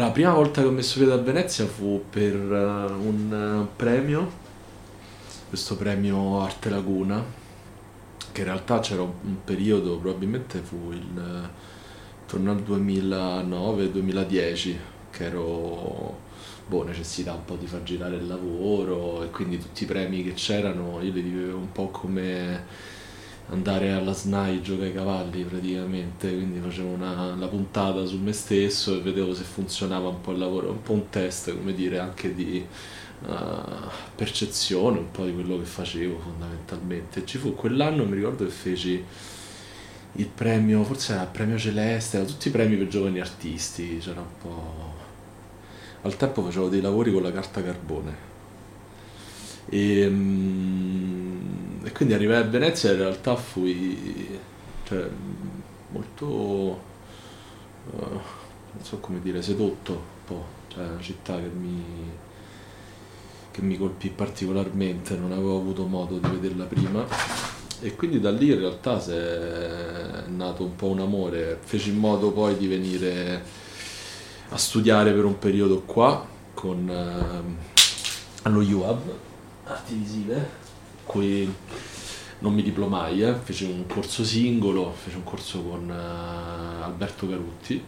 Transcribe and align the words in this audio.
Allora, 0.00 0.14
la 0.14 0.20
prima 0.22 0.32
volta 0.32 0.62
che 0.62 0.66
ho 0.66 0.70
messo 0.70 0.96
piede 0.96 1.12
a 1.12 1.18
Venezia 1.18 1.66
fu 1.66 2.06
per 2.08 2.34
uh, 2.34 3.06
un 3.06 3.68
uh, 3.68 3.76
premio, 3.76 4.32
questo 5.50 5.76
premio 5.76 6.40
Arte 6.40 6.70
Laguna, 6.70 7.22
che 8.32 8.40
in 8.40 8.46
realtà 8.46 8.80
c'era 8.80 9.02
un 9.02 9.44
periodo, 9.44 9.98
probabilmente 9.98 10.60
fu 10.60 10.90
il, 10.90 11.04
uh, 11.14 11.46
intorno 12.22 12.50
al 12.50 12.62
2009-2010, 12.62 14.74
che 15.10 15.24
ero, 15.24 16.18
boh, 16.66 16.82
necessità 16.82 17.34
un 17.34 17.44
po' 17.44 17.56
di 17.56 17.66
far 17.66 17.82
girare 17.82 18.16
il 18.16 18.26
lavoro 18.26 19.22
e 19.22 19.28
quindi 19.28 19.58
tutti 19.58 19.82
i 19.82 19.86
premi 19.86 20.24
che 20.24 20.32
c'erano 20.32 21.02
io 21.02 21.12
li 21.12 21.20
vivevo 21.20 21.58
un 21.58 21.72
po' 21.72 21.88
come 21.88 22.64
andare 23.48 23.90
alla 23.92 24.12
SNAI 24.12 24.62
giocare 24.62 24.88
ai 24.88 24.94
cavalli 24.94 25.42
praticamente, 25.42 26.32
quindi 26.32 26.60
facevo 26.60 26.88
una, 26.88 27.34
la 27.34 27.48
puntata 27.48 28.04
su 28.04 28.18
me 28.18 28.32
stesso 28.32 28.96
e 28.96 29.00
vedevo 29.00 29.34
se 29.34 29.42
funzionava 29.42 30.08
un 30.08 30.20
po' 30.20 30.32
il 30.32 30.38
lavoro, 30.38 30.70
un 30.70 30.82
po' 30.82 30.92
un 30.92 31.08
test, 31.08 31.52
come 31.52 31.74
dire, 31.74 31.98
anche 31.98 32.32
di 32.32 32.64
uh, 33.26 33.34
percezione, 34.14 34.98
un 34.98 35.10
po' 35.10 35.24
di 35.24 35.34
quello 35.34 35.58
che 35.58 35.64
facevo 35.64 36.18
fondamentalmente. 36.18 37.24
Ci 37.24 37.38
fu 37.38 37.54
quell'anno, 37.54 38.04
mi 38.04 38.14
ricordo 38.14 38.44
che 38.44 38.50
feci 38.50 39.04
il 40.14 40.26
premio, 40.26 40.84
forse 40.84 41.14
era 41.14 41.22
il 41.22 41.28
premio 41.28 41.58
Celeste, 41.58 42.16
erano 42.18 42.32
tutti 42.32 42.48
i 42.48 42.50
premi 42.52 42.76
per 42.76 42.86
giovani 42.86 43.20
artisti, 43.20 43.98
c'era 43.98 44.20
un 44.20 44.36
po'... 44.40 44.98
Al 46.02 46.16
tempo 46.16 46.42
facevo 46.42 46.68
dei 46.68 46.80
lavori 46.80 47.12
con 47.12 47.22
la 47.22 47.32
carta 47.32 47.62
carbone. 47.62 48.28
E, 49.68 50.06
um, 50.06 51.19
e 51.82 51.92
quindi 51.92 52.14
arrivai 52.14 52.36
a 52.36 52.42
Venezia 52.42 52.90
in 52.92 52.98
realtà 52.98 53.36
fui 53.36 54.38
cioè, 54.84 55.08
molto, 55.90 56.26
uh, 56.26 56.80
non 57.92 58.82
so 58.82 58.98
come 58.98 59.20
dire, 59.22 59.40
sedotto 59.40 59.92
un 59.92 60.24
po', 60.24 60.44
cioè 60.68 60.84
una 60.84 61.00
città 61.00 61.36
che 61.36 61.48
mi, 61.48 61.82
che 63.50 63.62
mi 63.62 63.78
colpì 63.78 64.10
particolarmente, 64.10 65.16
non 65.16 65.32
avevo 65.32 65.56
avuto 65.56 65.86
modo 65.86 66.18
di 66.18 66.28
vederla 66.28 66.64
prima. 66.64 67.06
E 67.82 67.96
quindi 67.96 68.20
da 68.20 68.30
lì 68.30 68.50
in 68.50 68.58
realtà 68.58 69.02
è 69.02 70.28
nato 70.28 70.64
un 70.64 70.76
po' 70.76 70.88
un 70.88 71.00
amore, 71.00 71.58
feci 71.62 71.88
in 71.88 71.96
modo 71.96 72.30
poi 72.30 72.58
di 72.58 72.66
venire 72.66 73.42
a 74.50 74.56
studiare 74.58 75.12
per 75.12 75.24
un 75.24 75.38
periodo 75.38 75.80
qua 75.82 76.26
con, 76.52 76.86
uh, 76.86 77.78
allo 78.42 78.60
UAB, 78.60 79.00
arti 79.64 79.94
visive 79.94 80.59
cui 81.10 81.52
non 82.38 82.54
mi 82.54 82.62
diplomai, 82.62 83.24
eh. 83.24 83.34
feci 83.34 83.64
un 83.64 83.84
corso 83.88 84.22
singolo, 84.22 84.92
feci 84.92 85.16
un 85.16 85.24
corso 85.24 85.60
con 85.60 85.88
uh, 85.88 86.84
Alberto 86.84 87.28
Carutti, 87.28 87.82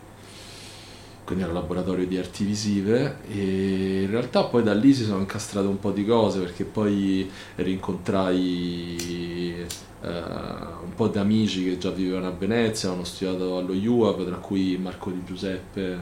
quindi 1.24 1.44
al 1.44 1.52
laboratorio 1.52 2.04
di 2.04 2.18
arti 2.18 2.42
visive 2.42 3.18
e 3.28 4.02
in 4.02 4.10
realtà 4.10 4.42
poi 4.42 4.64
da 4.64 4.74
lì 4.74 4.92
si 4.92 5.04
sono 5.04 5.20
incastrate 5.20 5.68
un 5.68 5.78
po' 5.78 5.92
di 5.92 6.04
cose 6.04 6.40
perché 6.40 6.64
poi 6.64 7.30
rincontrai 7.54 9.66
uh, 10.00 10.06
un 10.06 10.94
po' 10.96 11.06
di 11.06 11.18
amici 11.18 11.62
che 11.62 11.78
già 11.78 11.90
vivevano 11.90 12.26
a 12.26 12.32
Venezia, 12.32 12.90
hanno 12.90 13.04
studiato 13.04 13.56
allo 13.56 13.72
UAB, 13.72 14.26
tra 14.26 14.36
cui 14.36 14.76
Marco 14.78 15.10
Di 15.10 15.22
Giuseppe 15.24 15.96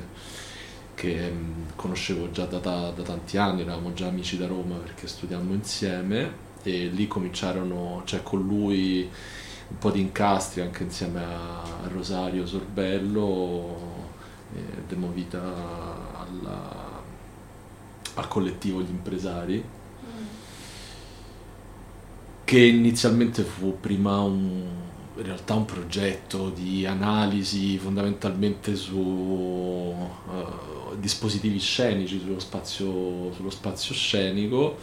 che 0.94 1.30
um, 1.30 1.66
conoscevo 1.76 2.30
già 2.30 2.46
da, 2.46 2.60
da, 2.60 2.90
da 2.96 3.02
tanti 3.02 3.36
anni, 3.36 3.60
eravamo 3.60 3.92
già 3.92 4.06
amici 4.06 4.38
da 4.38 4.46
Roma 4.46 4.76
perché 4.76 5.06
studiammo 5.06 5.52
insieme 5.52 6.48
e 6.62 6.86
lì 6.86 7.06
cominciarono, 7.06 8.02
cioè 8.04 8.22
con 8.22 8.40
lui 8.42 9.08
un 9.70 9.78
po' 9.78 9.90
di 9.90 10.00
incastri 10.00 10.60
anche 10.60 10.82
insieme 10.82 11.22
a 11.24 11.62
Rosario 11.88 12.44
Sorbello 12.46 14.08
e 14.54 14.60
diamo 14.88 15.10
vita 15.12 15.40
alla, 16.18 17.02
al 18.14 18.28
collettivo 18.28 18.80
Gli 18.80 18.90
Impresari 18.90 19.62
mm. 19.62 20.24
che 22.44 22.58
inizialmente 22.58 23.42
fu 23.44 23.78
prima 23.78 24.18
un, 24.18 24.66
in 25.16 25.22
realtà 25.22 25.54
un 25.54 25.66
progetto 25.66 26.50
di 26.50 26.84
analisi 26.84 27.78
fondamentalmente 27.78 28.74
su 28.74 28.98
uh, 28.98 29.96
dispositivi 30.98 31.60
scenici 31.60 32.18
sullo 32.18 32.40
spazio, 32.40 33.32
sullo 33.32 33.50
spazio 33.50 33.94
scenico 33.94 34.76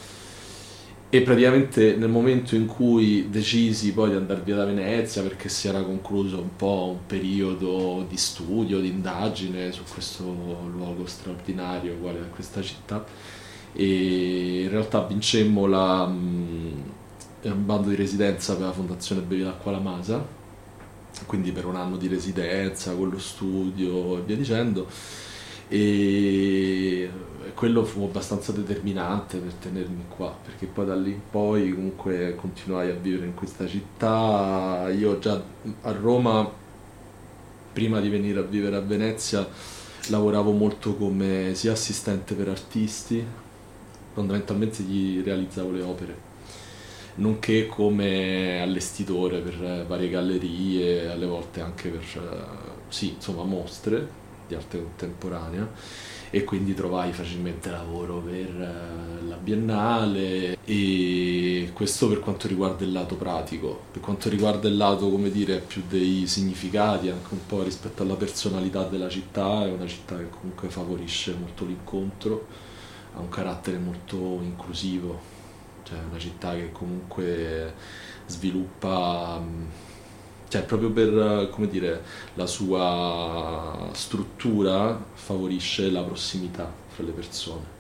e 1.09 1.21
praticamente 1.21 1.95
nel 1.95 2.09
momento 2.09 2.55
in 2.55 2.65
cui 2.65 3.29
decisi 3.29 3.93
poi 3.93 4.09
di 4.09 4.15
andare 4.17 4.41
via 4.41 4.55
da 4.57 4.65
Venezia 4.65 5.21
perché 5.21 5.47
si 5.47 5.69
era 5.69 5.81
concluso 5.81 6.37
un 6.37 6.53
po' 6.57 6.89
un 6.91 7.05
periodo 7.05 8.05
di 8.09 8.17
studio, 8.17 8.81
di 8.81 8.89
indagine 8.89 9.71
su 9.71 9.83
questo 9.91 10.23
luogo 10.69 11.05
straordinario 11.05 11.95
quale 11.95 12.19
è 12.19 12.29
questa 12.29 12.61
città 12.61 13.05
e 13.71 14.63
in 14.63 14.69
realtà 14.69 15.05
vincemmo 15.05 15.65
la, 15.65 16.03
um, 16.03 16.83
un 17.41 17.65
bando 17.65 17.87
di 17.87 17.95
residenza 17.95 18.55
per 18.55 18.65
la 18.65 18.73
Fondazione 18.73 19.21
Bevilacqua 19.21 19.71
La 19.71 19.79
Masa 19.79 20.25
quindi 21.25 21.51
per 21.53 21.65
un 21.65 21.77
anno 21.77 21.95
di 21.95 22.07
residenza 22.07 22.93
con 22.93 23.09
lo 23.09 23.19
studio 23.19 24.17
e 24.17 24.21
via 24.23 24.35
dicendo 24.35 24.87
e 25.67 27.09
quello 27.53 27.83
fu 27.83 28.03
abbastanza 28.03 28.51
determinante 28.51 29.37
per 29.39 29.53
tenermi 29.53 30.05
qua, 30.15 30.35
perché 30.43 30.67
poi 30.67 30.85
da 30.85 30.95
lì 30.95 31.11
in 31.11 31.21
poi 31.29 31.73
comunque 31.73 32.35
continuai 32.35 32.89
a 32.89 32.93
vivere 32.93 33.25
in 33.25 33.33
questa 33.33 33.67
città. 33.67 34.89
Io 34.95 35.17
già 35.19 35.41
a 35.81 35.91
Roma, 35.91 36.49
prima 37.73 37.99
di 37.99 38.09
venire 38.09 38.39
a 38.39 38.43
vivere 38.43 38.75
a 38.75 38.81
Venezia, 38.81 39.47
lavoravo 40.09 40.51
molto 40.51 40.95
come 40.95 41.55
sia 41.55 41.71
assistente 41.71 42.35
per 42.35 42.49
artisti, 42.49 43.25
fondamentalmente 44.13 44.83
gli 44.83 45.21
realizzavo 45.23 45.71
le 45.71 45.81
opere, 45.81 46.15
nonché 47.15 47.65
come 47.65 48.61
allestitore 48.61 49.39
per 49.39 49.85
varie 49.87 50.09
gallerie, 50.09 51.09
alle 51.09 51.25
volte 51.25 51.61
anche 51.61 51.89
per 51.89 52.03
sì, 52.87 53.13
insomma, 53.13 53.43
mostre 53.43 54.25
di 54.47 54.55
arte 54.55 54.81
contemporanea 54.81 55.69
e 56.29 56.43
quindi 56.43 56.73
trovai 56.73 57.13
facilmente 57.13 57.69
lavoro 57.69 58.17
per 58.17 58.49
eh, 58.49 59.25
la 59.27 59.35
biennale 59.35 60.57
e 60.65 61.69
questo 61.73 62.07
per 62.07 62.19
quanto 62.19 62.47
riguarda 62.47 62.83
il 62.83 62.91
lato 62.91 63.15
pratico. 63.15 63.83
Per 63.91 64.01
quanto 64.01 64.29
riguarda 64.29 64.67
il 64.67 64.75
lato 64.75 65.09
come 65.09 65.31
dire 65.31 65.59
più 65.59 65.83
dei 65.87 66.27
significati 66.27 67.09
anche 67.09 67.33
un 67.33 67.45
po' 67.45 67.63
rispetto 67.63 68.03
alla 68.03 68.15
personalità 68.15 68.83
della 68.83 69.09
città 69.09 69.65
è 69.65 69.71
una 69.71 69.87
città 69.87 70.17
che 70.17 70.29
comunque 70.29 70.69
favorisce 70.69 71.35
molto 71.39 71.65
l'incontro 71.65 72.65
ha 73.17 73.19
un 73.19 73.29
carattere 73.29 73.77
molto 73.77 74.39
inclusivo. 74.41 75.35
Cioè 75.83 75.97
una 76.09 76.19
città 76.19 76.53
che 76.53 76.71
comunque 76.71 77.73
sviluppa 78.25 79.41
cioè 80.47 80.63
proprio 80.63 80.91
per 80.91 81.49
come 81.51 81.67
dire 81.67 82.01
la 82.35 82.45
sua 82.45 83.89
struttura 83.93 85.03
favorisce 85.13 85.91
la 85.91 86.03
prossimità 86.03 86.71
fra 86.87 87.03
le 87.03 87.11
persone 87.11 87.75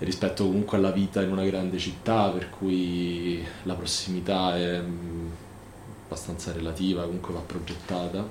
rispetto 0.00 0.44
comunque 0.44 0.76
alla 0.78 0.90
vita 0.90 1.22
in 1.22 1.30
una 1.30 1.44
grande 1.44 1.78
città 1.78 2.28
per 2.30 2.50
cui 2.50 3.44
la 3.64 3.74
prossimità 3.74 4.56
è 4.56 4.80
mm, 4.80 5.28
abbastanza 6.06 6.52
relativa 6.52 7.04
comunque 7.04 7.34
va 7.34 7.40
progettata 7.40 8.26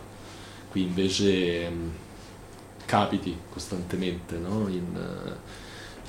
qui 0.70 0.84
invece 0.84 1.70
mm, 1.70 1.90
capiti 2.86 3.38
costantemente 3.50 4.38
no? 4.38 4.68
in, 4.68 5.38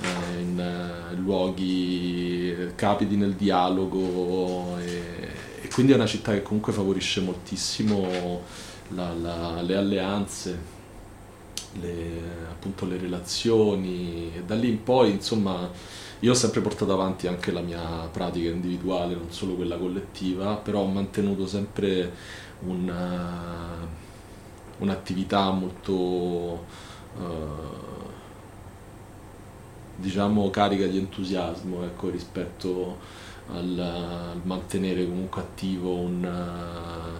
eh, 0.02 0.40
in, 0.40 0.58
eh, 0.58 1.14
luoghi 1.16 2.72
capiti 2.75 3.16
nel 3.16 3.34
dialogo 3.34 4.78
e, 4.78 5.50
e 5.62 5.68
quindi 5.68 5.92
è 5.92 5.94
una 5.94 6.06
città 6.06 6.32
che 6.32 6.42
comunque 6.42 6.72
favorisce 6.72 7.20
moltissimo 7.20 8.42
la, 8.88 9.12
la, 9.12 9.60
le 9.62 9.76
alleanze, 9.76 10.58
le, 11.80 12.22
appunto 12.50 12.86
le 12.86 12.96
relazioni. 12.96 14.32
E 14.34 14.42
da 14.44 14.54
lì 14.54 14.68
in 14.68 14.82
poi 14.82 15.10
insomma 15.10 15.70
io 16.20 16.32
ho 16.32 16.34
sempre 16.34 16.60
portato 16.60 16.92
avanti 16.92 17.26
anche 17.26 17.50
la 17.50 17.60
mia 17.60 18.08
pratica 18.12 18.50
individuale, 18.50 19.14
non 19.14 19.30
solo 19.30 19.54
quella 19.54 19.76
collettiva, 19.76 20.54
però 20.56 20.80
ho 20.80 20.86
mantenuto 20.86 21.46
sempre 21.46 22.12
una, 22.60 23.86
un'attività 24.78 25.50
molto 25.50 25.94
uh, 27.16 27.88
diciamo 29.96 30.48
carica 30.50 30.86
di 30.86 30.98
entusiasmo 30.98 31.84
ecco, 31.84 32.08
rispetto 32.10 32.98
al, 33.52 33.79
al 33.79 34.41
mantenere 34.44 35.05
comunque 35.06 35.41
attivo 35.41 35.94
un, 35.94 36.25
uh, 36.25 37.19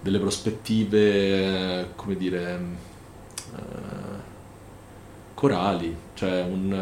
delle 0.00 0.18
prospettive, 0.18 1.90
come 1.96 2.16
dire, 2.16 2.60
uh, 3.52 4.18
corali, 5.34 5.94
cioè 6.14 6.42
un, 6.42 6.72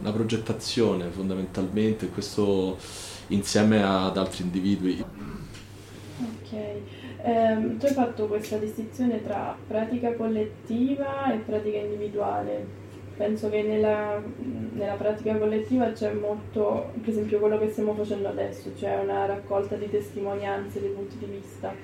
una 0.00 0.12
progettazione 0.12 1.08
fondamentalmente, 1.10 2.08
questo 2.08 2.76
insieme 3.28 3.82
ad 3.82 4.16
altri 4.16 4.44
individui. 4.44 5.04
Ok, 6.20 6.52
Eh, 7.20 7.76
tu 7.78 7.86
hai 7.86 7.92
fatto 7.92 8.26
questa 8.28 8.58
distinzione 8.58 9.22
tra 9.24 9.56
pratica 9.66 10.14
collettiva 10.14 11.32
e 11.32 11.38
pratica 11.38 11.78
individuale. 11.78 12.86
Penso 13.18 13.50
che 13.50 13.62
nella, 13.62 14.22
nella, 14.74 14.94
pratica 14.94 15.36
collettiva 15.36 15.90
c'è 15.90 16.12
molto, 16.12 16.92
per 17.00 17.08
esempio 17.08 17.40
quello 17.40 17.58
che 17.58 17.68
stiamo 17.68 17.92
facendo 17.92 18.28
adesso, 18.28 18.70
cioè 18.76 19.00
una 19.02 19.26
raccolta 19.26 19.74
di 19.74 19.90
testimonianze, 19.90 20.80
di 20.80 20.86
punti 20.86 21.18
di 21.18 21.26
vista. 21.26 21.74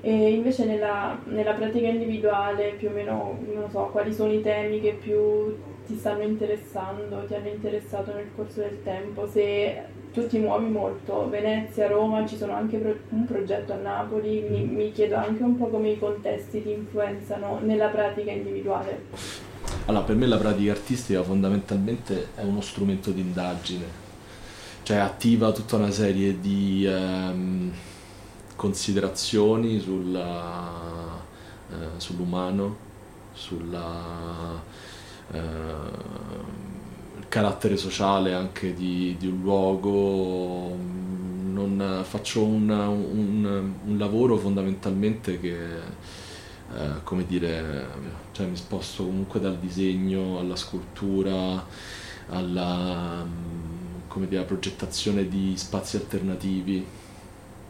E 0.00 0.32
invece 0.32 0.64
nella, 0.64 1.18
nella 1.24 1.54
pratica 1.54 1.88
individuale 1.88 2.74
più 2.78 2.90
o 2.90 2.92
meno, 2.92 3.38
non 3.52 3.68
so, 3.70 3.88
quali 3.90 4.14
sono 4.14 4.32
i 4.32 4.40
temi 4.40 4.80
che 4.80 4.92
più 4.92 5.52
ti 5.84 5.96
stanno 5.96 6.22
interessando, 6.22 7.24
ti 7.26 7.34
hanno 7.34 7.48
interessato 7.48 8.14
nel 8.14 8.30
corso 8.36 8.60
del 8.60 8.84
tempo, 8.84 9.26
se 9.26 9.82
tu 10.12 10.28
ti 10.28 10.38
muovi 10.38 10.68
molto, 10.68 11.28
Venezia, 11.28 11.88
Roma, 11.88 12.24
ci 12.24 12.36
sono 12.36 12.52
anche 12.52 12.78
pro- 12.78 12.94
un 13.08 13.24
progetto 13.24 13.72
a 13.72 13.76
Napoli, 13.76 14.44
mi, 14.48 14.62
mi 14.62 14.92
chiedo 14.92 15.16
anche 15.16 15.42
un 15.42 15.56
po' 15.56 15.66
come 15.66 15.88
i 15.88 15.98
contesti 15.98 16.62
ti 16.62 16.70
influenzano 16.70 17.58
nella 17.62 17.88
pratica 17.88 18.30
individuale. 18.30 19.41
Allora, 19.86 20.04
per 20.04 20.14
me 20.14 20.26
la 20.26 20.36
pratica 20.36 20.70
artistica 20.70 21.24
fondamentalmente 21.24 22.28
è 22.36 22.42
uno 22.44 22.60
strumento 22.60 23.10
di 23.10 23.20
indagine, 23.20 23.84
cioè 24.84 24.98
attiva 24.98 25.50
tutta 25.50 25.74
una 25.74 25.90
serie 25.90 26.38
di 26.38 26.86
ehm, 26.86 27.72
considerazioni 28.54 29.80
sulla, 29.80 31.20
eh, 31.68 31.74
sull'umano, 31.96 32.76
sulla 33.32 34.62
eh, 35.32 35.40
carattere 37.28 37.76
sociale 37.76 38.34
anche 38.34 38.74
di, 38.74 39.16
di 39.18 39.26
un 39.26 39.40
luogo. 39.42 40.76
Non, 41.52 42.04
faccio 42.04 42.44
un, 42.44 42.70
un, 42.70 43.72
un 43.84 43.98
lavoro 43.98 44.36
fondamentalmente 44.36 45.40
che 45.40 45.56
eh, 46.74 47.02
come 47.02 47.26
dire, 47.26 47.86
cioè 48.32 48.46
mi 48.46 48.56
sposto 48.56 49.04
comunque 49.04 49.40
dal 49.40 49.58
disegno 49.58 50.38
alla 50.38 50.56
scultura, 50.56 51.64
alla 52.28 53.26
come 54.08 54.28
dire, 54.28 54.42
progettazione 54.44 55.28
di 55.28 55.54
spazi 55.56 55.96
alternativi. 55.96 56.84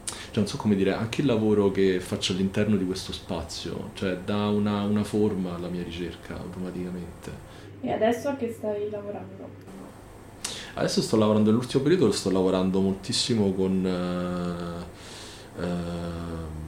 Cioè, 0.05 0.41
non 0.41 0.47
so 0.47 0.57
come 0.57 0.75
dire, 0.77 0.93
anche 0.95 1.21
il 1.21 1.27
lavoro 1.27 1.71
che 1.71 2.01
faccio 2.01 2.33
all'interno 2.33 2.77
di 2.77 2.87
questo 2.87 3.13
spazio, 3.13 3.91
cioè 3.95 4.17
dà 4.17 4.49
una, 4.49 4.83
una 4.83 5.05
forma 5.05 5.55
alla 5.55 5.69
mia 5.69 5.83
ricerca 5.83 6.37
automaticamente. 6.37 7.31
E 7.81 7.91
adesso 7.91 8.29
a 8.29 8.37
che 8.37 8.53
stai 8.57 8.89
lavorando? 8.91 9.49
Adesso 10.75 11.03
sto 11.03 11.17
lavorando, 11.17 11.51
nell'ultimo 11.51 11.83
periodo 11.83 12.11
sto 12.13 12.31
lavorando 12.31 12.81
moltissimo 12.81 13.53
con, 13.53 13.85
eh, 13.85 15.63
eh, 15.63 16.62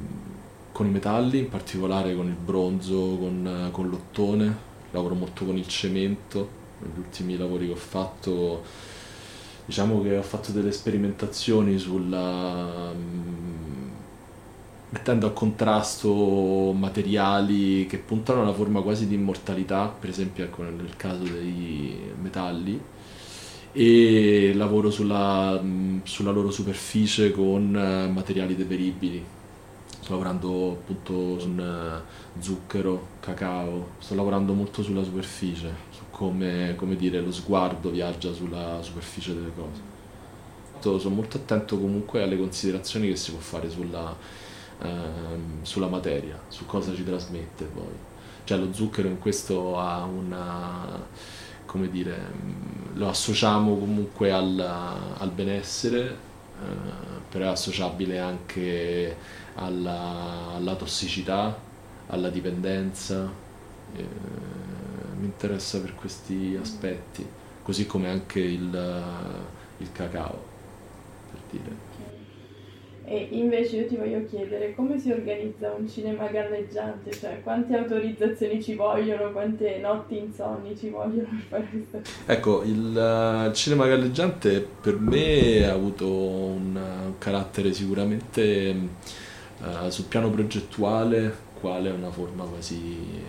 con 0.75 0.87
i 0.87 0.91
metalli, 0.91 1.38
in 1.38 1.49
particolare 1.49 2.17
con 2.17 2.26
il 2.26 2.35
bronzo, 2.35 3.17
con, 3.17 3.69
con 3.71 3.88
l'ottone, 3.88 4.56
lavoro 4.91 5.15
molto 5.15 5.44
con 5.44 5.56
il 5.56 5.69
cemento, 5.69 6.49
negli 6.81 6.99
ultimi 6.99 7.37
lavori 7.37 7.67
che 7.67 7.73
ho 7.73 7.76
fatto 7.76 8.62
diciamo 9.67 10.03
che 10.03 10.19
ho 10.19 10.23
fatto 10.23 10.50
delle 10.50 10.73
sperimentazioni 10.73 11.79
sulla 11.79 12.93
mettendo 14.91 15.26
a 15.26 15.31
contrasto 15.31 16.73
materiali 16.73 17.87
che 17.87 17.99
puntano 17.99 18.41
a 18.41 18.43
una 18.43 18.53
forma 18.53 18.81
quasi 18.81 19.06
di 19.09 19.15
immortalità, 19.15 19.87
per 19.88 20.09
esempio 20.11 20.44
ecco, 20.44 20.62
nel 20.62 20.97
caso 20.97 21.23
dei 21.25 21.97
metalli, 22.20 22.81
e 23.73 24.53
lavoro 24.55 24.91
sulla, 24.91 25.61
sulla 26.05 26.31
loro 26.31 26.50
superficie 26.50 27.32
con 27.32 27.77
eh, 27.77 28.09
materiali 28.09 28.55
deperibili. 28.56 29.25
Sto 30.05 30.12
lavorando 30.12 30.73
appunto 30.73 31.39
su 31.39 31.49
eh, 31.59 31.99
zucchero, 32.39 33.06
cacao, 33.21 33.93
sto 34.01 34.15
lavorando 34.15 34.53
molto 34.53 34.83
sulla 34.83 35.03
superficie, 35.03 35.73
su 35.89 36.03
come, 36.11 36.75
come 36.77 36.95
dire, 36.95 37.23
lo 37.23 37.33
sguardo 37.33 37.89
viaggia 37.89 38.31
sulla 38.35 38.83
superficie 38.83 39.33
delle 39.33 39.51
cose. 39.56 41.01
Sono 41.01 41.15
molto 41.15 41.39
attento 41.39 41.79
comunque 41.79 42.23
alle 42.23 42.37
considerazioni 42.37 43.09
che 43.09 43.17
si 43.17 43.31
può 43.31 43.41
fare 43.41 43.71
sulla, 43.71 44.15
ehm, 44.83 45.62
sulla 45.62 45.89
materia, 45.89 46.39
su 46.49 46.67
cosa 46.67 46.95
ci 46.95 47.03
trasmette 47.03 47.65
poi. 47.65 47.95
Cioè 48.45 48.59
lo 48.59 48.75
zucchero 48.75 49.09
in 49.09 49.19
questo 49.19 49.79
ha 49.79 50.05
una, 50.05 51.03
come 51.65 51.89
dire, 51.89 52.31
lo 52.93 53.09
associamo 53.09 53.75
comunque 53.79 54.31
al, 54.31 54.59
al 54.61 55.31
benessere, 55.31 56.33
però 57.29 57.47
è 57.47 57.49
associabile 57.49 58.19
anche 58.19 59.17
alla, 59.55 60.53
alla 60.55 60.75
tossicità, 60.77 61.59
alla 62.09 62.29
dipendenza. 62.31 63.31
Eh, 63.97 64.07
mi 65.19 65.27
interessa 65.27 65.81
per 65.81 65.95
questi 65.95 66.57
aspetti, 66.61 67.27
così 67.63 67.87
come 67.87 68.09
anche 68.09 68.41
il, 68.41 69.05
il 69.79 69.93
cacao, 69.93 70.43
per 71.31 71.41
dire. 71.51 71.94
E 73.06 73.29
invece 73.33 73.77
io 73.77 73.87
ti 73.87 73.97
voglio 73.97 74.25
chiedere 74.25 74.75
come 74.75 74.99
si 74.99 75.11
organizza 75.11 75.75
un 75.77 75.87
cinema 75.87 76.27
galleggiante, 76.27 77.11
cioè 77.12 77.43
quante 77.43 77.77
autorizzazioni 77.77 78.62
ci 78.62 78.75
vogliono, 78.75 79.31
quante 79.31 79.77
notti 79.79 80.17
insonni 80.17 80.75
ci 80.75 80.89
vogliono 80.89 81.29
per 81.29 81.43
fare 81.49 81.69
questa 81.71 81.99
cosa? 81.99 82.33
Ecco, 82.33 82.62
il, 82.62 83.45
il 83.47 83.53
cinema 83.53 83.87
galleggiante 83.87 84.67
per 84.81 84.99
me 84.99 85.69
ha 85.69 85.75
avuto 85.75 86.09
un, 86.09 86.75
un 86.77 87.19
carattere 87.19 87.75
sicuramente 87.75 88.75
uh, 89.61 89.91
sul 89.91 90.06
piano 90.06 90.31
progettuale, 90.31 91.31
quale 91.61 91.91
una 91.91 92.11
forma 92.11 92.45
quasi 92.45 92.81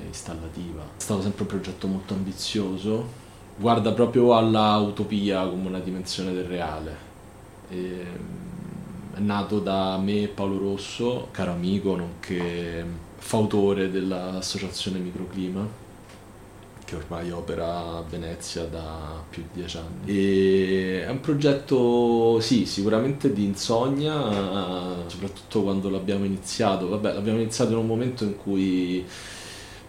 installativa. 0.07 0.83
È 0.95 1.01
stato 1.01 1.21
sempre 1.21 1.41
un 1.41 1.47
progetto 1.49 1.87
molto 1.87 2.13
ambizioso, 2.13 3.05
guarda 3.57 3.91
proprio 3.91 4.37
alla 4.37 4.77
utopia 4.77 5.45
come 5.45 5.67
una 5.67 5.79
dimensione 5.79 6.31
del 6.31 6.45
reale. 6.45 6.95
E, 7.69 8.43
nato 9.17 9.59
da 9.59 9.97
me 9.97 10.27
Paolo 10.27 10.57
Rosso, 10.57 11.27
caro 11.31 11.51
amico, 11.51 11.95
nonché 11.95 12.85
fautore 13.17 13.89
dell'associazione 13.89 14.99
Microclima, 14.99 15.67
che 16.85 16.95
ormai 16.95 17.31
opera 17.31 17.97
a 17.97 18.03
Venezia 18.07 18.65
da 18.65 19.23
più 19.27 19.41
di 19.41 19.59
dieci 19.59 19.77
anni. 19.77 20.05
E 20.05 21.03
è 21.05 21.09
un 21.09 21.19
progetto, 21.19 22.39
sì, 22.39 22.65
sicuramente 22.65 23.33
di 23.33 23.43
insonnia, 23.43 24.13
soprattutto 25.07 25.63
quando 25.63 25.89
l'abbiamo 25.89 26.25
iniziato. 26.25 26.87
Vabbè, 26.87 27.13
l'abbiamo 27.13 27.39
iniziato 27.39 27.71
in 27.71 27.77
un 27.77 27.87
momento 27.87 28.23
in 28.23 28.37
cui 28.37 29.03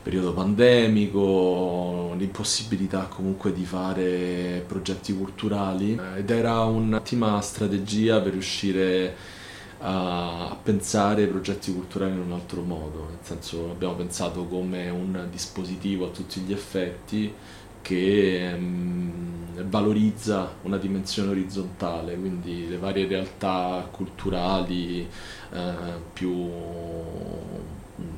periodo 0.07 0.33
pandemico, 0.33 2.15
l'impossibilità 2.17 3.09
comunque 3.09 3.53
di 3.53 3.65
fare 3.65 4.63
progetti 4.65 5.13
culturali 5.13 6.01
ed 6.17 6.31
era 6.31 6.63
un'ottima 6.63 7.41
strategia 7.41 8.21
per 8.21 8.31
riuscire 8.31 9.17
a, 9.81 10.57
pensare 10.63 11.23
ai 11.23 11.29
progetti 11.29 11.73
culturali 11.75 12.13
in 12.13 12.21
un 12.21 12.31
altro 12.31 12.63
modo, 12.63 13.09
nel 13.09 13.19
senso 13.23 13.69
abbiamo 13.69 13.95
pensato 13.95 14.45
come 14.45 14.89
un 14.91 15.27
dispositivo 15.29 16.07
a 16.07 16.11
tutti 16.11 16.39
gli 16.39 16.53
effetti 16.53 17.35
che 17.83 18.57
mh, 18.57 19.69
valorizza 19.69 20.53
una 20.63 20.77
dimensione 20.77 21.31
orizzontale, 21.31 22.15
quindi 22.15 22.69
le 22.69 22.79
varie 22.79 23.09
realtà 23.09 23.89
culturali 23.91 25.01
eh, 25.53 25.75
più 26.13 26.49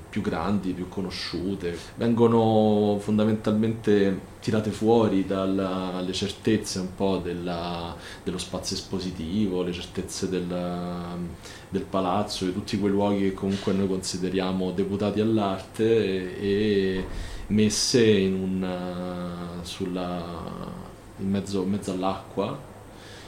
più 0.08 0.22
grandi, 0.22 0.72
più 0.72 0.88
conosciute, 0.88 1.76
vengono 1.96 2.98
fondamentalmente 3.00 4.36
tirate 4.40 4.70
fuori 4.70 5.24
dalle 5.26 6.12
certezze 6.12 6.80
un 6.80 6.94
po' 6.94 7.18
della, 7.18 7.94
dello 8.22 8.38
spazio 8.38 8.76
espositivo, 8.76 9.62
le 9.62 9.72
certezze 9.72 10.28
del, 10.28 10.46
del, 11.68 11.82
palazzo, 11.82 12.44
di 12.44 12.52
tutti 12.52 12.78
quei 12.78 12.90
luoghi 12.90 13.20
che 13.20 13.34
comunque 13.34 13.72
noi 13.72 13.86
consideriamo 13.86 14.72
deputati 14.72 15.20
all'arte 15.20 16.38
e, 16.40 17.04
messe 17.48 18.04
in 18.04 18.34
una, 18.34 19.60
sulla, 19.62 20.22
in, 21.18 21.30
mezzo, 21.30 21.62
in 21.62 21.70
mezzo 21.70 21.92
all'acqua 21.92 22.66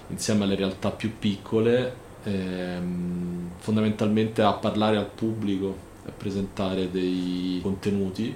insieme 0.09 0.45
alle 0.45 0.57
realtà 0.57 0.91
più 0.91 1.13
piccole 1.19 1.95
ehm, 2.25 3.51
fondamentalmente 3.59 4.43
a 4.43 4.53
parlare 4.53 4.97
al 4.97 5.09
pubblico 5.09 5.89
presentare 6.17 6.91
dei 6.91 7.61
contenuti, 7.63 8.35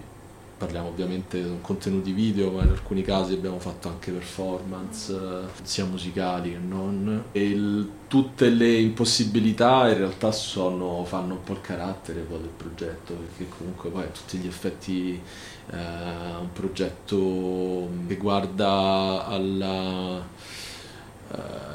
parliamo 0.56 0.88
ovviamente 0.88 1.42
di 1.42 1.58
contenuti 1.60 2.12
video, 2.12 2.50
ma 2.50 2.62
in 2.62 2.70
alcuni 2.70 3.02
casi 3.02 3.34
abbiamo 3.34 3.58
fatto 3.58 3.88
anche 3.88 4.12
performance, 4.12 5.12
eh, 5.12 5.62
sia 5.62 5.84
musicali 5.84 6.52
che 6.52 6.58
non. 6.58 7.24
E 7.32 7.48
il, 7.48 7.90
tutte 8.08 8.48
le 8.48 8.72
impossibilità 8.74 9.88
in 9.88 9.98
realtà 9.98 10.32
sono, 10.32 11.04
fanno 11.04 11.34
un 11.34 11.42
po' 11.42 11.52
il 11.52 11.60
carattere 11.60 12.20
poi 12.20 12.38
del 12.38 12.50
progetto, 12.56 13.14
perché 13.14 13.48
comunque 13.56 13.90
poi 13.90 14.04
a 14.04 14.08
tutti 14.08 14.38
gli 14.38 14.46
effetti 14.46 15.20
è 15.66 15.74
eh, 15.74 16.36
un 16.40 16.52
progetto 16.52 17.88
che 18.06 18.16
guarda 18.16 19.26
alla 19.26 20.62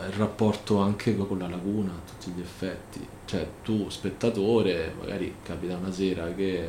il 0.09 0.15
rapporto 0.15 0.79
anche 0.79 1.15
con 1.15 1.37
la 1.37 1.47
laguna 1.47 1.91
a 1.91 2.09
tutti 2.09 2.31
gli 2.31 2.41
effetti. 2.41 3.07
Cioè 3.29 3.47
tu 3.61 3.87
spettatore, 3.89 4.91
magari 4.99 5.35
capita 5.43 5.77
una 5.77 5.91
sera 5.91 6.33
che 6.33 6.65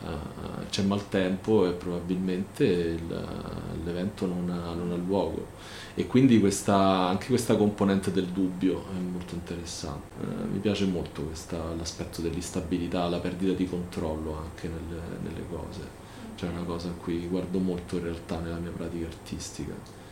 uh, 0.00 0.64
c'è 0.70 0.82
maltempo 0.82 1.66
e 1.66 1.72
probabilmente 1.72 2.62
il, 2.64 3.26
l'evento 3.82 4.26
non 4.26 4.48
ha, 4.48 4.74
non 4.74 4.92
ha, 4.92 4.94
luogo. 4.94 5.44
E 5.96 6.06
quindi 6.06 6.38
questa, 6.38 7.08
anche 7.08 7.26
questa 7.26 7.56
componente 7.56 8.12
del 8.12 8.26
dubbio 8.26 8.84
è 8.96 9.00
molto 9.10 9.34
interessante. 9.34 10.24
Uh, 10.24 10.52
mi 10.52 10.60
piace 10.60 10.84
molto 10.84 11.22
questa, 11.22 11.74
l'aspetto 11.76 12.20
dell'instabilità, 12.20 13.08
la 13.08 13.18
perdita 13.18 13.52
di 13.52 13.68
controllo 13.68 14.36
anche 14.36 14.68
nelle, 14.68 15.00
nelle 15.20 15.44
cose. 15.50 15.80
Cioè 16.36 16.48
è 16.48 16.52
una 16.52 16.62
cosa 16.62 16.90
a 16.90 16.92
cui 16.92 17.26
guardo 17.26 17.58
molto 17.58 17.96
in 17.96 18.04
realtà 18.04 18.38
nella 18.38 18.58
mia 18.58 18.70
pratica 18.70 19.06
artistica. 19.06 20.04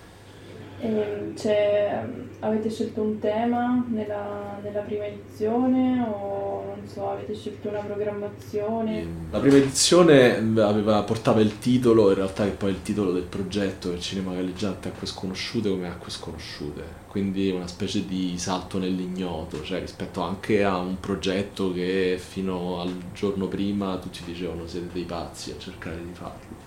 Cioè, 1.35 2.05
avete 2.41 2.71
scelto 2.71 3.01
un 3.01 3.19
tema 3.19 3.83
nella, 3.89 4.59
nella, 4.63 4.81
prima 4.81 5.07
edizione 5.07 5.99
o 6.03 6.75
non 6.77 6.87
so, 6.87 7.11
avete 7.11 7.35
scelto 7.35 7.71
una 7.71 7.79
programmazione? 7.79 9.07
La 9.31 9.39
prima 9.39 9.57
edizione 9.57 10.37
aveva, 10.37 11.03
portava 11.03 11.41
il 11.41 11.59
titolo, 11.59 12.11
in 12.11 12.17
realtà 12.17 12.45
che 12.45 12.51
poi 12.51 12.69
è 12.69 12.73
il 12.73 12.83
titolo 12.83 13.13
del 13.13 13.23
progetto, 13.23 13.93
il 13.93 14.01
cinema 14.01 14.35
galleggiante 14.35 14.89
acque 14.89 15.07
sconosciute 15.07 15.71
come 15.71 15.89
acque 15.89 16.11
sconosciute, 16.11 16.83
quindi 17.09 17.49
una 17.51 17.67
specie 17.67 18.05
di 18.05 18.35
salto 18.37 18.79
nell'ignoto, 18.79 19.63
cioè 19.63 19.81
rispetto 19.81 20.21
anche 20.21 20.65
a 20.65 20.77
un 20.77 21.01
progetto 21.01 21.73
che 21.73 22.21
fino 22.23 22.81
al 22.81 22.95
giorno 23.15 23.47
prima 23.47 23.97
tutti 23.97 24.21
dicevano 24.23 24.67
siete 24.67 24.89
dei 24.93 25.05
pazzi 25.05 25.51
a 25.51 25.59
cercare 25.59 25.97
di 25.97 26.13
farlo. 26.13 26.63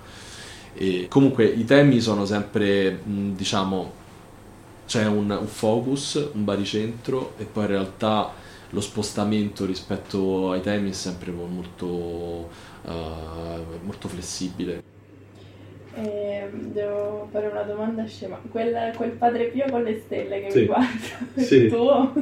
E 0.74 1.07
comunque 1.07 1.45
i 1.45 1.65
temi 1.65 2.00
sono 2.01 2.25
sempre, 2.25 3.00
diciamo, 3.03 4.05
c'è 4.88 5.06
un, 5.06 5.29
un, 5.29 5.48
focus, 5.48 6.29
un 6.34 6.44
baricentro 6.46 7.34
e 7.38 7.44
poi 7.44 7.65
in 7.65 7.70
realtà 7.70 8.32
lo 8.70 8.82
spostamento 8.82 9.65
rispetto 9.65 10.51
ai 10.51 10.62
temi 10.62 10.89
è 10.89 10.94
sempre 10.94 11.32
molto, 11.32 11.86
uh, 11.86 12.89
molto 13.84 14.08
flessibile. 14.08 14.96
Eh, 15.94 16.48
devo 16.51 17.27
fare 17.32 17.48
una 17.48 17.63
domanda 17.63 18.06
scema. 18.06 18.39
Quel, 18.51 18.94
quel, 18.96 19.10
padre 19.12 19.46
Pio 19.46 19.65
con 19.70 19.82
le 19.82 20.00
stelle 20.06 20.41
che 20.41 20.51
sì. 20.51 20.60
mi 20.60 20.65
guarda, 20.67 20.88
sì. 21.41 21.67
tuo? 21.67 22.13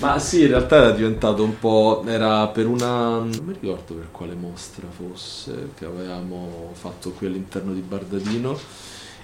Ma 0.00 0.18
sì, 0.18 0.42
in 0.42 0.48
realtà 0.48 0.76
era 0.76 0.90
diventato 0.92 1.44
un 1.44 1.58
po'. 1.58 2.02
Era 2.06 2.46
per 2.48 2.66
una. 2.66 3.18
Non 3.18 3.40
mi 3.44 3.54
ricordo 3.60 3.94
per 3.94 4.08
quale 4.10 4.34
mostra 4.34 4.86
fosse 4.88 5.70
che 5.76 5.84
avevamo 5.84 6.70
fatto 6.72 7.10
qui 7.10 7.26
all'interno 7.26 7.74
di 7.74 7.80
Bardadino. 7.80 8.58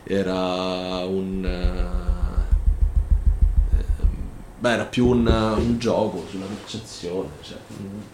Era 0.04 1.02
un 1.06 2.12
Beh, 4.64 4.72
era 4.72 4.84
più 4.84 5.08
un, 5.08 5.26
un 5.26 5.78
gioco 5.78 6.24
sulla 6.26 6.46
percezione. 6.46 7.28
Cioè, 7.42 7.58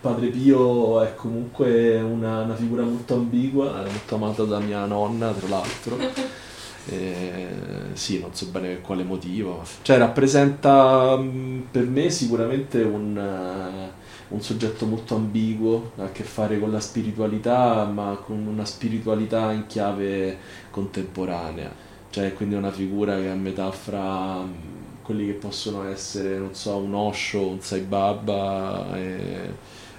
Padre 0.00 0.30
Pio 0.30 1.00
è 1.00 1.14
comunque 1.14 2.00
una, 2.00 2.42
una, 2.42 2.57
figura 2.57 2.83
molto 2.83 3.14
ambigua, 3.14 3.78
era 3.78 3.88
molto 3.88 4.16
amata 4.16 4.42
da 4.42 4.59
mia 4.59 4.85
nonna, 4.85 5.30
tra 5.30 5.49
l'altro. 5.49 5.97
E, 6.87 7.47
sì, 7.92 8.19
non 8.21 8.35
so 8.35 8.47
bene 8.47 8.69
per 8.69 8.80
quale 8.80 9.04
motivo. 9.04 9.62
Cioè, 9.83 9.99
rappresenta 9.99 11.14
mm, 11.16 11.61
per 11.71 11.85
me 11.85 12.09
sicuramente 12.09 12.80
un, 12.83 13.16
uh, 13.16 14.35
un 14.35 14.40
soggetto 14.40 14.87
molto 14.87 15.14
ambiguo, 15.14 15.92
ha 15.99 16.04
a 16.04 16.11
che 16.11 16.25
fare 16.25 16.59
con 16.59 16.73
la 16.73 16.80
spiritualità, 16.80 17.85
ma 17.85 18.19
con 18.25 18.45
una 18.47 18.64
spiritualità 18.64 19.52
in 19.52 19.66
chiave 19.66 20.38
contemporanea. 20.71 21.71
Cioè, 22.09 22.33
quindi 22.33 22.54
una 22.57 22.73
figura 22.73 23.14
che 23.16 23.26
è 23.26 23.28
a 23.28 23.35
metà 23.35 23.71
fra 23.71 24.40
mm, 24.40 24.79
quelli 25.10 25.26
che 25.26 25.32
possono 25.32 25.88
essere, 25.88 26.38
non 26.38 26.54
so, 26.54 26.76
un 26.76 26.94
Osho, 26.94 27.48
un 27.48 27.60
Sai 27.60 27.80
Baba 27.80 28.96
e, 28.96 29.52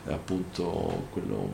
appunto 0.05 1.07
quello 1.11 1.49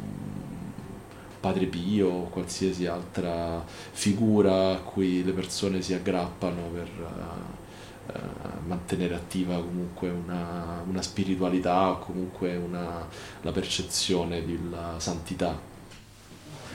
Padre 1.40 1.66
Pio 1.66 2.08
o 2.08 2.24
qualsiasi 2.30 2.86
altra 2.86 3.64
figura 3.66 4.74
a 4.74 4.78
cui 4.78 5.24
le 5.24 5.32
persone 5.32 5.82
si 5.82 5.96
aggrappano 5.96 6.62
per 6.72 6.88
uh, 7.00 8.12
uh, 8.12 8.68
mantenere 8.68 9.16
attiva 9.16 9.56
comunque 9.56 10.10
una, 10.10 10.84
una 10.88 11.02
spiritualità 11.02 11.90
o 11.90 12.00
comunque 12.00 12.56
una, 12.56 13.08
la 13.42 13.52
percezione 13.52 14.46
della 14.46 15.00
santità. 15.00 15.60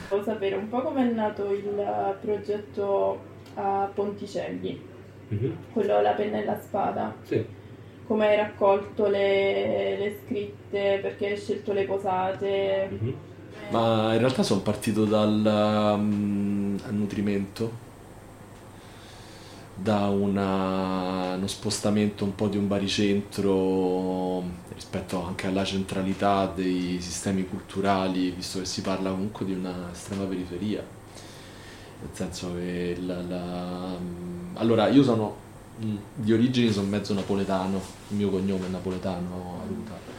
Volevo 0.09 0.29
sapere 0.29 0.57
un 0.57 0.69
po' 0.69 0.83
come 0.83 1.09
è 1.09 1.13
nato 1.13 1.53
il 1.53 2.17
progetto 2.21 3.21
a 3.55 3.89
Ponticelli 3.95 4.91
mm-hmm. 5.33 5.53
quello 5.73 6.01
La 6.01 6.13
penna 6.13 6.39
e 6.39 6.45
la 6.45 6.59
spada. 6.61 7.15
Sì. 7.23 7.45
Come 8.07 8.29
hai 8.29 8.37
raccolto 8.37 9.09
le, 9.09 9.99
le, 9.99 10.19
scritte, 10.25 10.99
perché 11.01 11.29
hai 11.29 11.37
scelto 11.37 11.73
le 11.73 11.85
posate. 11.85 12.89
Mm-hmm. 12.93 13.13
Ma 13.71 14.13
in 14.13 14.19
realtà 14.19 14.43
sono 14.43 14.61
partito 14.61 15.05
dal 15.05 15.95
um, 15.97 16.79
nutrimento, 16.91 17.71
da 19.75 20.09
una, 20.09 21.35
uno 21.37 21.47
spostamento 21.47 22.25
un 22.25 22.35
po' 22.35 22.49
di 22.49 22.59
un 22.59 22.67
baricentro 22.67 24.43
rispetto 24.75 25.23
anche 25.23 25.47
alla 25.47 25.65
centralità 25.65 26.51
dei 26.55 26.99
sistemi 27.01 27.47
culturali, 27.47 28.31
visto 28.31 28.59
che 28.59 28.65
si 28.67 28.83
parla 28.83 29.11
comunque 29.11 29.47
di 29.47 29.53
una 29.53 29.89
estrema 29.93 30.25
periferia 30.25 30.85
nel 32.03 32.11
senso 32.13 32.55
che 32.55 32.97
la, 33.01 33.23
la... 33.23 33.97
allora 34.55 34.89
io 34.89 35.03
sono 35.03 35.37
mm, 35.85 35.97
di 36.15 36.33
origini 36.33 36.71
sono 36.71 36.89
mezzo 36.89 37.15
napoletano 37.15 37.81
il 38.09 38.17
mio 38.17 38.31
cognome 38.31 38.67
è 38.67 38.71
napoletano 38.71 39.61
Aruta 39.63 40.13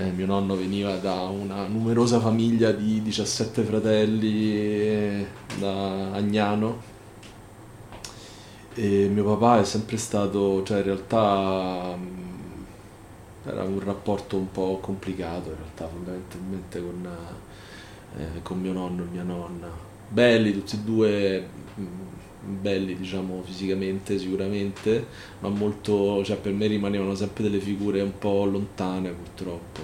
eh, 0.00 0.10
mio 0.12 0.26
nonno 0.26 0.56
veniva 0.56 0.96
da 0.96 1.22
una 1.24 1.66
numerosa 1.66 2.20
famiglia 2.20 2.72
di 2.72 3.02
17 3.02 3.62
fratelli 3.64 4.56
eh, 4.56 5.26
da 5.58 6.12
Agnano. 6.12 6.88
E 8.74 9.08
mio 9.12 9.24
papà 9.24 9.60
è 9.60 9.64
sempre 9.64 9.96
stato 9.96 10.62
cioè 10.62 10.78
in 10.78 10.84
realtà 10.84 11.94
mm, 11.96 12.62
era 13.44 13.62
un 13.64 13.80
rapporto 13.80 14.36
un 14.36 14.50
po' 14.50 14.78
complicato 14.80 15.50
in 15.50 15.56
realtà 15.56 15.88
fondamentalmente 15.88 16.80
con, 16.80 17.08
eh, 18.16 18.42
con 18.42 18.60
mio 18.60 18.72
nonno 18.72 19.02
e 19.02 19.06
mia 19.10 19.22
nonna. 19.22 19.68
Belli, 20.08 20.52
tutti 20.52 20.76
e 20.76 20.78
due 20.78 21.48
mm, 21.78 21.86
belli 22.42 22.96
diciamo 22.96 23.42
fisicamente 23.42 24.18
sicuramente, 24.18 25.06
ma 25.40 25.48
molto, 25.48 26.24
cioè 26.24 26.36
per 26.36 26.52
me 26.52 26.66
rimanevano 26.66 27.14
sempre 27.14 27.42
delle 27.42 27.60
figure 27.60 28.00
un 28.00 28.18
po' 28.18 28.44
lontane 28.44 29.10
purtroppo. 29.10 29.80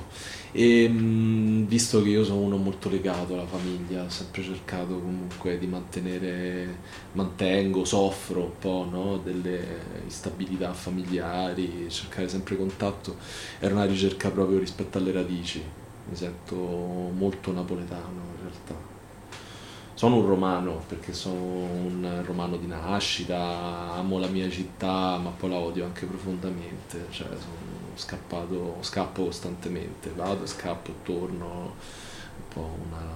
E 0.53 0.89
mh, 0.89 0.99
mm, 0.99 1.65
visto 1.67 2.03
che 2.03 2.09
io 2.09 2.25
sono 2.25 2.41
uno 2.41 2.57
molto 2.57 2.89
legato 2.89 3.35
alla 3.35 3.47
famiglia, 3.47 4.05
ho 4.05 4.09
sempre 4.09 4.43
cercato 4.43 4.99
comunque 4.99 5.59
di 5.59 5.67
mantenere, 5.67 6.79
mantengo, 7.13 7.85
soffro 7.85 8.45
un 8.45 8.59
po' 8.59 8.89
no? 8.91 9.19
delle 9.19 9.65
instabilità 10.05 10.73
familiari, 10.73 11.87
cercare 11.89 12.29
sempre 12.29 12.57
contatto, 12.57 13.17
era 13.59 13.75
una 13.75 13.85
ricerca 13.85 14.31
proprio 14.31 14.59
rispetto 14.59 14.99
alle 14.99 15.13
radici, 15.13 15.63
mi 16.09 16.17
sento 16.17 16.57
molto 16.57 17.53
napoletano 17.53 18.21
in 18.37 18.43
realtà 18.43 18.96
sono 19.97 20.17
un 20.17 20.27
romano 20.27 20.83
perché 20.87 21.15
sono 21.15 21.41
un 21.41 22.23
romano 22.27 22.59
di 22.59 22.67
nascita, 22.67 23.95
amo 23.95 24.19
la 24.19 24.27
mia 24.27 24.49
città, 24.51 25.17
ma 25.17 25.31
poi 25.31 25.49
la 25.49 25.57
odio 25.57 25.87
anche 25.87 26.05
profondamente, 26.05 27.07
cioè 27.09 27.29
sono 27.29 27.95
scappato, 27.95 28.77
scappo 28.81 29.25
costantemente, 29.25 30.13
vado, 30.15 30.47
scappo, 30.47 30.93
torno, 31.03 31.47
un 32.37 32.49
po' 32.53 32.77
una, 32.87 33.07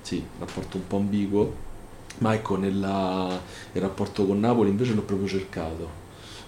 sì, 0.00 0.16
un 0.16 0.46
rapporto 0.46 0.78
un 0.78 0.86
po' 0.86 0.96
ambiguo, 0.96 1.54
ma 2.18 2.32
ecco 2.32 2.56
nella, 2.56 3.38
il 3.72 3.80
rapporto 3.82 4.24
con 4.24 4.40
Napoli 4.40 4.70
invece 4.70 4.94
l'ho 4.94 5.02
proprio 5.02 5.28
cercato, 5.28 6.01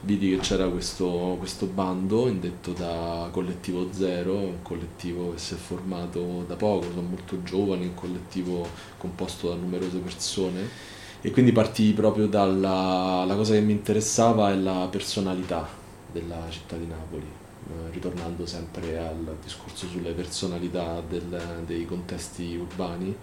vidi 0.04 0.30
che 0.30 0.38
c'era 0.38 0.68
questo, 0.68 1.37
questo, 1.38 1.66
bando 1.66 2.28
indetto 2.28 2.73
da 2.73 3.28
Collettivo 3.30 3.88
Zero, 3.92 4.37
un 4.37 4.62
collettivo 4.62 5.32
che 5.32 5.38
si 5.38 5.54
è 5.54 5.56
formato 5.56 6.44
da 6.46 6.56
poco, 6.56 6.88
sono 6.90 7.08
molto 7.08 7.42
giovani, 7.42 7.87
un 7.87 7.94
collettivo 7.94 8.66
composto 8.99 9.49
da 9.49 9.54
numerose 9.54 9.99
persone. 9.99 10.92
E 11.20 11.30
quindi 11.30 11.52
partii 11.52 11.92
proprio 11.94 12.26
dalla 12.26 13.25
la 13.26 13.34
cosa 13.34 13.54
che 13.54 13.61
mi 13.61 13.73
interessava 13.73 14.50
è 14.50 14.56
la 14.56 14.87
personalità 14.90 15.66
della 16.12 16.44
città 16.50 16.76
di 16.76 16.87
Napoli, 16.87 17.25
eh, 17.25 17.90
ritornando 17.90 18.44
sempre 18.44 18.99
al 18.99 19.37
discorso 19.42 19.87
sulle 19.87 20.12
personalità 20.12 21.02
del, 21.08 21.62
dei 21.66 21.87
contesti 21.87 22.56
urbani. 22.56 23.16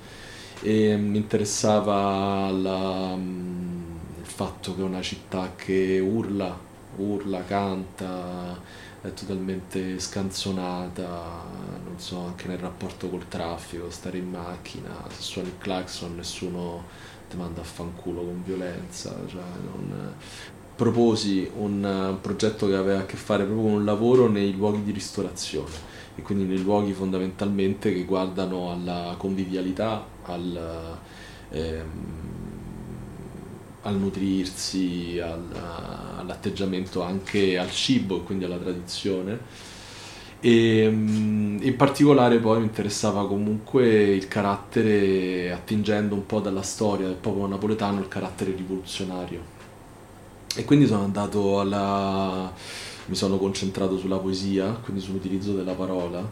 E 0.63 0.95
mi 0.97 1.17
interessava 1.17 2.49
la, 2.49 3.15
il 3.15 4.25
fatto 4.25 4.75
che 4.75 4.81
è 4.81 4.83
una 4.83 5.01
città 5.01 5.53
che 5.55 5.99
urla 5.99 6.69
urla, 6.97 7.43
canta, 7.43 8.59
è 9.01 9.13
totalmente 9.13 9.99
scanzonata, 9.99 11.07
non 11.83 11.97
so, 11.97 12.19
anche 12.19 12.47
nel 12.47 12.59
rapporto 12.59 13.09
col 13.09 13.27
traffico, 13.27 13.89
stare 13.89 14.17
in 14.17 14.29
macchina, 14.29 15.05
se 15.09 15.21
suoni 15.21 15.47
il 15.47 15.57
clacson 15.57 16.15
nessuno 16.15 16.83
ti 17.29 17.37
manda 17.37 17.61
a 17.61 17.63
fanculo 17.63 18.21
con 18.21 18.43
violenza, 18.43 19.15
cioè 19.27 19.41
non... 19.63 20.13
proposi 20.75 21.49
un, 21.57 22.17
progetto 22.21 22.67
che 22.67 22.75
aveva 22.75 22.99
a 22.99 23.05
che 23.05 23.15
fare 23.15 23.43
proprio 23.43 23.65
con 23.65 23.73
un 23.79 23.85
lavoro 23.85 24.27
nei 24.27 24.53
luoghi 24.55 24.83
di 24.83 24.91
ristorazione 24.91 25.89
e 26.15 26.21
quindi 26.21 26.43
nei 26.43 26.61
luoghi 26.61 26.93
fondamentalmente 26.93 27.93
che 27.93 28.03
guardano 28.03 28.71
alla 28.71 29.15
convivialità, 29.17 30.05
al, 30.23 30.97
ehm, 31.49 32.40
al 33.83 33.97
nutrirsi, 33.97 35.19
al, 35.21 35.45
all'atteggiamento 36.19 37.01
anche 37.01 37.57
al 37.57 37.71
cibo 37.71 38.17
e 38.17 38.23
quindi 38.23 38.45
alla 38.45 38.57
tradizione. 38.57 39.39
E 40.39 40.89
mm, 40.89 41.61
in 41.61 41.75
particolare 41.75 42.39
poi 42.39 42.59
mi 42.59 42.65
interessava 42.65 43.27
comunque 43.27 43.87
il 43.87 44.27
carattere, 44.27 45.51
attingendo 45.51 46.15
un 46.15 46.25
po' 46.25 46.39
dalla 46.39 46.63
storia 46.63 47.07
del 47.07 47.15
popolo 47.15 47.47
napoletano, 47.47 47.99
il 47.99 48.07
carattere 48.07 48.55
rivoluzionario. 48.55 49.59
E 50.55 50.65
quindi 50.65 50.85
sono 50.85 51.03
andato 51.03 51.59
alla 51.59 52.53
mi 53.11 53.15
sono 53.15 53.37
concentrato 53.37 53.97
sulla 53.97 54.17
poesia, 54.17 54.71
quindi 54.71 55.01
sull'utilizzo 55.01 55.53
della 55.53 55.73
parola 55.73 56.25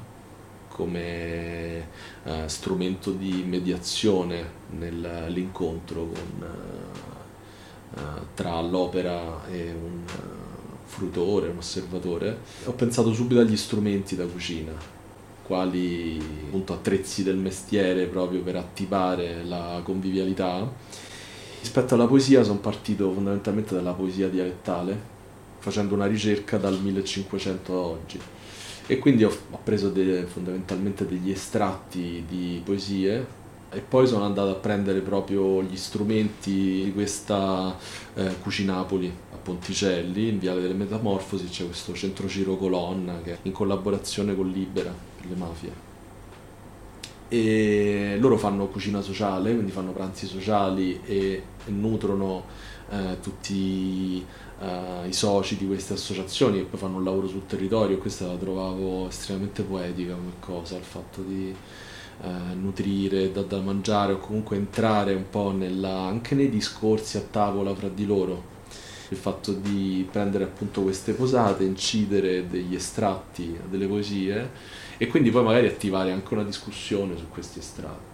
come 0.69 1.87
eh, 2.23 2.43
strumento 2.45 3.11
di 3.11 3.43
mediazione 3.45 4.49
nell'incontro 4.69 6.05
con, 6.05 6.41
eh, 6.41 7.27
tra 8.33 8.61
l'opera 8.61 9.45
e 9.49 9.71
un 9.73 10.03
fruitore, 10.85 11.49
un 11.49 11.57
osservatore. 11.57 12.37
Ho 12.65 12.73
pensato 12.73 13.13
subito 13.13 13.39
agli 13.39 13.57
strumenti 13.57 14.15
da 14.15 14.25
cucina, 14.25 14.71
quali 15.43 16.21
appunto 16.47 16.73
attrezzi 16.73 17.23
del 17.23 17.37
mestiere 17.37 18.05
proprio 18.05 18.41
per 18.41 18.55
attivare 18.55 19.43
la 19.43 19.81
convivialità. 19.83 20.69
Rispetto 21.59 21.93
alla 21.93 22.07
poesia 22.07 22.43
sono 22.43 22.59
partito 22.59 23.11
fondamentalmente 23.11 23.75
dalla 23.75 23.93
poesia 23.93 24.29
dialettale, 24.29 24.97
facendo 25.59 25.93
una 25.93 26.05
ricerca 26.05 26.57
dal 26.57 26.79
1500 26.79 27.73
a 27.73 27.77
oggi. 27.77 28.19
E 28.87 28.97
quindi 28.97 29.23
ho 29.23 29.31
preso 29.63 29.89
de, 29.89 30.23
fondamentalmente 30.23 31.05
degli 31.05 31.29
estratti 31.29 32.23
di 32.27 32.59
poesie 32.63 33.37
e 33.71 33.81
poi 33.81 34.07
sono 34.07 34.23
andato 34.23 34.49
a 34.49 34.55
prendere 34.55 34.99
proprio 35.01 35.61
gli 35.61 35.77
strumenti 35.77 36.83
di 36.85 36.91
questa 36.93 37.75
eh, 38.15 38.39
Cucinapoli 38.39 39.13
a 39.33 39.37
Ponticelli, 39.37 40.29
in 40.29 40.39
Viale 40.39 40.61
delle 40.61 40.73
Metamorfosi, 40.73 41.47
c'è 41.47 41.65
questo 41.65 41.93
centro 41.93 42.27
Ciro 42.27 42.57
Colonna 42.57 43.21
che 43.21 43.33
è 43.33 43.37
in 43.43 43.51
collaborazione 43.51 44.35
con 44.35 44.49
Libera 44.49 44.91
per 44.91 45.29
le 45.29 45.35
mafie. 45.35 45.87
E 47.27 48.17
loro 48.19 48.37
fanno 48.37 48.67
cucina 48.67 49.01
sociale, 49.01 49.53
quindi 49.53 49.71
fanno 49.71 49.91
pranzi 49.91 50.25
sociali 50.25 50.99
e, 51.05 51.43
e 51.65 51.69
nutrono 51.69 52.43
eh, 52.89 53.19
tutti 53.21 54.25
uh, 54.59 55.07
i 55.07 55.13
soci 55.13 55.55
di 55.57 55.67
queste 55.67 55.93
associazioni 55.93 56.57
che 56.57 56.63
poi 56.63 56.79
fanno 56.79 56.97
un 56.97 57.03
lavoro 57.03 57.27
sul 57.27 57.45
territorio 57.45 57.97
e 57.97 57.99
questa 57.99 58.25
la 58.25 58.35
trovavo 58.35 59.07
estremamente 59.07 59.61
poetica 59.61 60.13
come 60.13 60.31
cosa, 60.39 60.75
il 60.75 60.83
fatto 60.83 61.21
di 61.21 61.55
uh, 62.21 62.27
nutrire, 62.59 63.31
da, 63.31 63.41
da, 63.41 63.59
mangiare 63.59 64.13
o 64.13 64.17
comunque 64.17 64.55
entrare 64.55 65.13
un 65.13 65.29
po' 65.29 65.51
nella, 65.51 66.01
anche 66.01 66.35
nei 66.35 66.49
discorsi 66.49 67.17
a 67.17 67.21
tavola 67.21 67.73
fra 67.75 67.89
di 67.89 68.05
loro. 68.05 68.57
Il 69.09 69.17
fatto 69.17 69.53
di 69.53 70.07
prendere 70.09 70.43
appunto 70.43 70.81
queste 70.81 71.13
posate, 71.13 71.63
incidere 71.63 72.47
degli 72.47 72.75
estratti 72.75 73.57
delle 73.67 73.87
poesie 73.87 74.49
e 74.97 75.07
quindi 75.07 75.31
poi 75.31 75.43
magari 75.43 75.67
attivare 75.67 76.11
anche 76.11 76.33
una 76.33 76.43
discussione 76.43 77.17
su 77.17 77.27
questi 77.29 77.59
estratti 77.59 78.09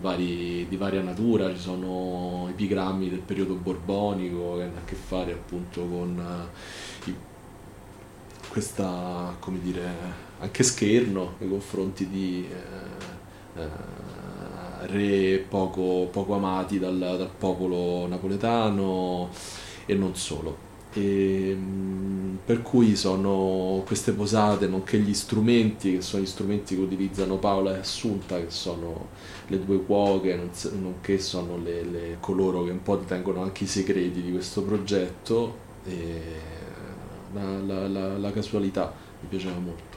vari, 0.00 0.66
di 0.68 0.76
varia 0.76 1.02
natura, 1.02 1.52
ci 1.52 1.60
sono 1.60 2.46
epigrammi 2.50 3.10
del 3.10 3.20
periodo 3.20 3.54
borbonico 3.54 4.56
che 4.56 4.62
hanno 4.62 4.78
a 4.78 4.84
che 4.84 4.94
fare 4.94 5.32
appunto 5.32 5.84
con 5.84 6.48
uh, 7.04 7.08
i, 7.08 7.14
questa, 8.48 9.34
come 9.38 9.60
dire, 9.60 9.82
anche 10.38 10.62
scherno 10.62 11.34
nei 11.38 11.48
confronti 11.48 12.08
di 12.08 12.46
uh, 12.48 12.71
re 13.54 15.44
poco, 15.48 16.08
poco 16.10 16.34
amati 16.34 16.78
dal, 16.78 16.98
dal 16.98 17.30
popolo 17.36 18.06
napoletano 18.06 19.30
e 19.86 19.94
non 19.94 20.14
solo. 20.16 20.70
E, 20.94 21.54
mm, 21.56 22.36
per 22.44 22.62
cui 22.62 22.96
sono 22.96 23.82
queste 23.86 24.12
posate, 24.12 24.66
nonché 24.66 24.98
gli 24.98 25.14
strumenti, 25.14 25.94
che 25.94 26.02
sono 26.02 26.22
gli 26.22 26.26
strumenti 26.26 26.74
che 26.74 26.82
utilizzano 26.82 27.36
Paola 27.36 27.76
e 27.76 27.78
Assunta, 27.78 28.38
che 28.38 28.50
sono 28.50 29.08
le 29.46 29.64
due 29.64 29.82
cuoche, 29.84 30.38
nonché 30.72 31.18
sono 31.18 31.56
le, 31.56 31.82
le, 31.84 32.16
coloro 32.20 32.64
che 32.64 32.70
un 32.70 32.82
po' 32.82 32.98
tengono 32.98 33.42
anche 33.42 33.64
i 33.64 33.66
segreti 33.66 34.22
di 34.22 34.32
questo 34.32 34.62
progetto, 34.62 35.70
la, 37.32 37.58
la, 37.60 37.88
la, 37.88 38.18
la, 38.18 38.32
casualità 38.32 38.92
mi 39.20 39.28
piaceva 39.28 39.58
molto. 39.58 39.91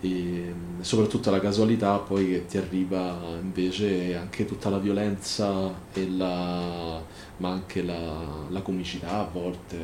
E 0.00 0.54
soprattutto 0.80 1.30
la 1.30 1.40
casualità 1.40 1.98
poi 1.98 2.28
che 2.28 2.46
ti 2.46 2.56
arriva 2.56 3.18
invece 3.40 4.16
anche 4.16 4.44
tutta 4.44 4.70
la 4.70 4.78
violenza 4.78 5.74
la, 5.92 7.02
ma 7.38 7.48
anche 7.50 7.82
la 7.82 8.60
comicità 8.62 9.20
a 9.20 9.28
volte 9.30 9.76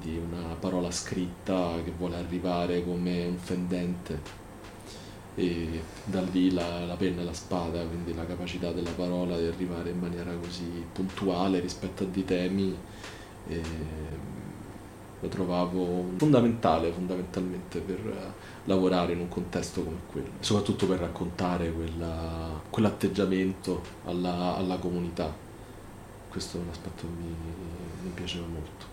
di 0.00 0.18
una 0.18 0.54
parola 0.58 0.90
scritta 0.90 1.74
che 1.84 1.92
vuole 1.96 2.16
arrivare 2.16 2.84
come 2.84 3.26
un 3.26 3.36
fendente 3.36 4.38
e 5.36 5.82
da 6.04 6.20
lì 6.22 6.52
la, 6.52 6.84
la, 6.84 6.96
penna 6.96 7.22
e 7.22 7.24
la 7.24 7.32
spada, 7.32 7.82
quindi 7.84 8.14
la 8.14 8.26
capacità 8.26 8.72
della 8.72 8.90
parola 8.90 9.38
di 9.38 9.46
arrivare 9.46 9.90
in 9.90 9.98
maniera 9.98 10.32
così 10.34 10.84
puntuale 10.92 11.60
rispetto 11.60 12.02
a 12.02 12.06
dei 12.06 12.24
temi, 12.24 12.76
e 13.46 13.62
lo 15.20 15.28
trovavo 15.28 16.06
fondamentale 16.16 16.90
fondamentalmente 16.90 17.80
per 17.80 18.34
lavorare 18.64 19.12
in 19.12 19.20
un 19.20 19.28
contesto 19.28 19.82
come 19.82 19.98
quello, 20.10 20.30
soprattutto 20.40 20.86
per 20.86 20.98
raccontare 21.00 21.72
quella, 21.72 22.60
quell'atteggiamento 22.70 23.82
alla, 24.06 24.56
alla, 24.56 24.76
comunità. 24.76 25.32
Questo 26.28 26.58
è 26.58 26.60
un 26.60 26.68
aspetto 26.70 27.02
che 27.02 27.22
mi, 27.22 27.34
mi 28.02 28.10
piaceva 28.14 28.46
molto. 28.46 28.89